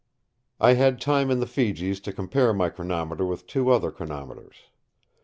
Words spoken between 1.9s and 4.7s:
to compare my chronometer with two other chronometers.